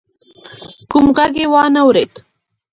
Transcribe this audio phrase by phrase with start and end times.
[0.91, 2.13] کوم غږ يې وانه ورېد.